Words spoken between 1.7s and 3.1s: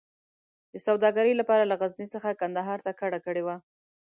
غزني څخه کندهار ته